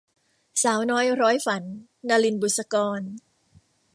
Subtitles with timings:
[0.63, 1.63] สาวน้อยร้อยฝัน-
[2.09, 3.01] นลิน บุษกร